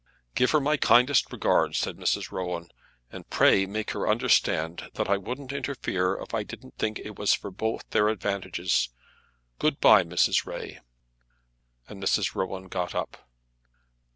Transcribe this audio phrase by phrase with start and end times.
[0.33, 2.31] "Give her my kindest respects," said Mrs.
[2.31, 2.71] Rowan;
[3.11, 7.35] "and pray make her understand that I wouldn't interfere if I didn't think it was
[7.35, 8.89] for both their advantages.
[9.59, 10.43] Good bye, Mrs.
[10.47, 10.79] Ray."
[11.87, 12.33] And Mrs.
[12.33, 13.29] Rowan got up.